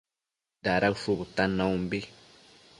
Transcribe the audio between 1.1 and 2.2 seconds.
bëtan naumbi